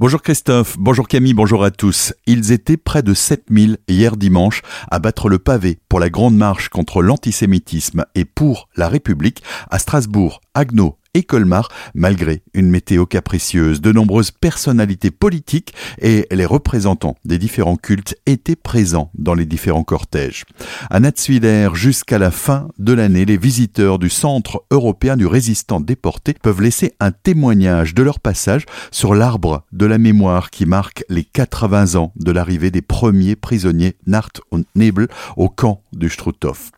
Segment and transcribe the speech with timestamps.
[0.00, 2.14] Bonjour Christophe, bonjour Camille, bonjour à tous.
[2.24, 6.70] Ils étaient près de 7000 hier dimanche à battre le pavé pour la grande marche
[6.70, 13.80] contre l'antisémitisme et pour la République à Strasbourg, Agno, et Colmar, malgré une météo capricieuse.
[13.80, 19.84] De nombreuses personnalités politiques et les représentants des différents cultes étaient présents dans les différents
[19.84, 20.44] cortèges.
[20.88, 26.34] À Natswiller, jusqu'à la fin de l'année, les visiteurs du Centre européen du résistant déporté
[26.34, 31.24] peuvent laisser un témoignage de leur passage sur l'arbre de la mémoire qui marque les
[31.24, 36.70] 80 ans de l'arrivée des premiers prisonniers Nacht und Nebel au camp du Struthof.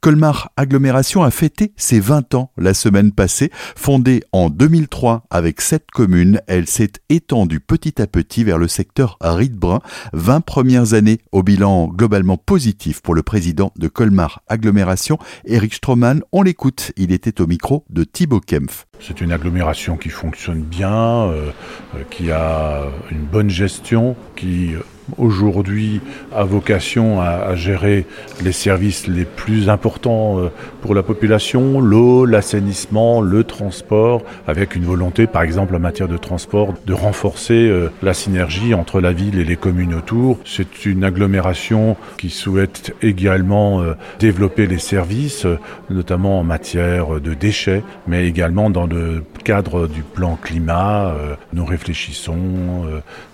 [0.00, 3.50] Colmar Agglomération a fêté ses 20 ans la semaine passée.
[3.78, 9.16] Fondée en 2003 avec sept communes, elle s'est étendue petit à petit vers le secteur
[9.20, 9.80] Riedbrun.
[10.12, 16.22] 20 premières années au bilan globalement positif pour le président de Colmar Agglomération, Eric Stroman.
[16.32, 18.86] On l'écoute, il était au micro de Thibaut Kempf.
[19.00, 21.52] C'est une agglomération qui fonctionne bien, euh,
[21.94, 24.72] euh, qui a une bonne gestion, qui
[25.16, 26.00] aujourd'hui
[26.34, 28.04] a vocation à, gérer
[28.42, 30.48] les services les plus importants euh,
[30.82, 36.16] pour la population, l'eau, l'assainissement, le transport, avec une volonté par exemple en matière de
[36.16, 40.38] transport de renforcer euh, la synergie entre la ville et les communes autour.
[40.44, 45.46] C'est une agglomération qui souhaite également euh, développer les services,
[45.90, 51.14] notamment en matière de déchets, mais également dans le cadre du plan climat.
[51.52, 52.84] Nous réfléchissons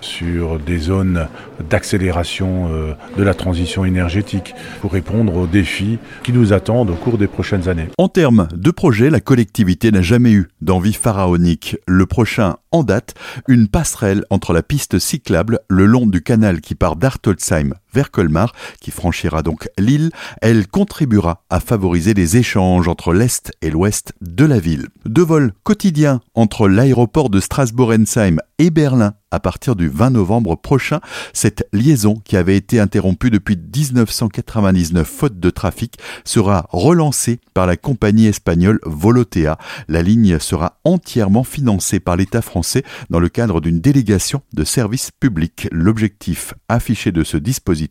[0.00, 1.26] sur des zones
[1.68, 7.18] d'accélération euh, de la transition énergétique pour répondre aux défis qui nous attendent au cours
[7.18, 7.88] des prochaines années.
[7.98, 11.76] En termes de projet, la collectivité n'a jamais eu d'envie pharaonique.
[11.86, 13.14] Le prochain en date,
[13.48, 18.52] une passerelle entre la piste cyclable le long du canal qui part d'Artolsheim vers Colmar,
[18.80, 24.44] qui franchira donc l'île, elle contribuera à favoriser les échanges entre l'Est et l'Ouest de
[24.44, 24.88] la ville.
[25.04, 31.00] Deux vols quotidiens entre l'aéroport de Strasbourg-Ensheim et Berlin à partir du 20 novembre prochain.
[31.32, 37.76] Cette liaison, qui avait été interrompue depuis 1999 faute de trafic, sera relancée par la
[37.76, 39.58] compagnie espagnole Volotea.
[39.88, 45.10] La ligne sera entièrement financée par l'État français dans le cadre d'une délégation de services
[45.18, 45.68] publics.
[45.72, 47.81] L'objectif affiché de ce dispositif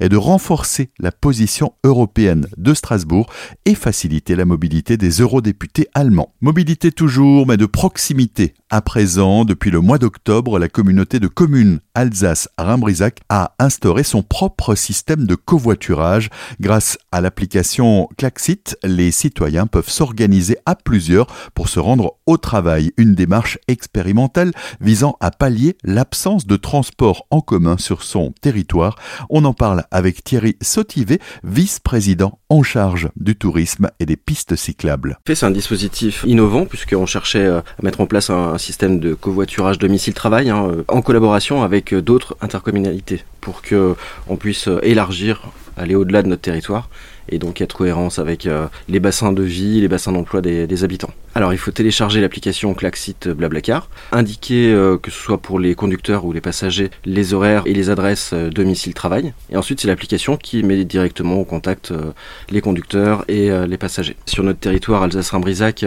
[0.00, 3.26] est de renforcer la position européenne de Strasbourg
[3.64, 6.34] et faciliter la mobilité des eurodéputés allemands.
[6.40, 8.54] Mobilité toujours, mais de proximité.
[8.70, 14.74] À présent, depuis le mois d'octobre, la communauté de communes Alsace-Rimbrisac a instauré son propre
[14.74, 16.30] système de covoiturage.
[16.60, 22.92] Grâce à l'application Klaxit, les citoyens peuvent s'organiser à plusieurs pour se rendre au travail.
[22.96, 28.96] Une démarche expérimentale visant à pallier l'absence de transport en commun sur son territoire.
[29.32, 35.20] On en parle avec Thierry Sautivet, vice-président en charge du tourisme et des pistes cyclables.
[35.24, 40.50] C'est un dispositif innovant puisqu'on cherchait à mettre en place un système de covoiturage domicile-travail
[40.50, 45.42] hein, euh, en collaboration avec euh, d'autres intercommunalités pour qu'on puisse euh, élargir,
[45.76, 46.90] aller au-delà de notre territoire
[47.30, 48.48] et donc être cohérence avec
[48.88, 51.10] les bassins de vie, les bassins d'emploi des habitants.
[51.36, 56.24] Alors il faut télécharger l'application Klaxit Blablacar, indiquer euh, que ce soit pour les conducteurs
[56.24, 59.32] ou les passagers les horaires et les adresses euh, domicile-travail.
[59.48, 62.12] Et ensuite c'est l'application qui met directement au contact euh,
[62.50, 64.16] les conducteurs et les passagers.
[64.26, 65.84] Sur notre territoire Alsace-Rimbrisac,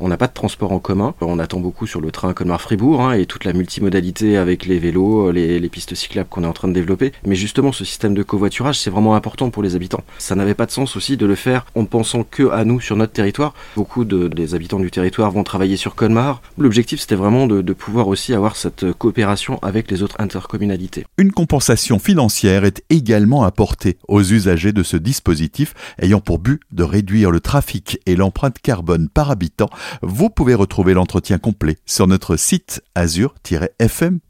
[0.00, 1.14] on n'a pas de transport en commun.
[1.20, 5.30] On attend beaucoup sur le train Colmar-Fribourg hein, et toute la multimodalité avec les vélos,
[5.30, 7.12] les, les pistes cyclables qu'on est en train de développer.
[7.24, 10.04] Mais justement ce système de covoiturage c'est vraiment important pour les habitants.
[10.18, 12.96] Ça n'avait pas de sens aussi de le faire en pensant que à nous sur
[12.96, 13.54] notre territoire.
[13.74, 16.42] Beaucoup de, des habitants du territoire vont travailler sur Colmar.
[16.58, 21.04] L'objectif, c'était vraiment de, de, pouvoir aussi avoir cette coopération avec les autres intercommunalités.
[21.18, 26.82] Une compensation financière est également apportée aux usagers de ce dispositif ayant pour but de
[26.82, 29.70] réduire le trafic et l'empreinte carbone par habitant.
[30.02, 34.20] Vous pouvez retrouver l'entretien complet sur notre site azur-fm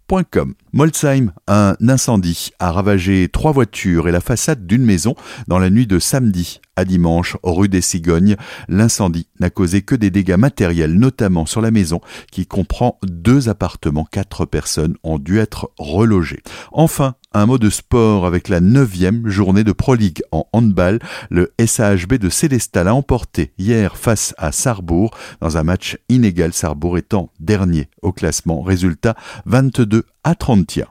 [0.72, 5.16] Molsheim, un incendie a ravagé trois voitures et la façade d'une maison
[5.48, 8.36] dans la nuit de samedi à dimanche rue des Cigognes.
[8.68, 12.00] L'incendie n'a causé que des dégâts matériels, notamment sur la maison
[12.30, 14.06] qui comprend deux appartements.
[14.10, 16.42] Quatre personnes ont dû être relogées.
[16.70, 20.98] Enfin, un mot de sport avec la neuvième journée de Pro League en handball.
[21.28, 26.96] Le SAHB de Célestal a emporté hier face à Sarrebourg dans un match inégal, Sarrebourg
[26.96, 28.62] étant dernier au classement.
[28.62, 30.86] Résultat 22 à 30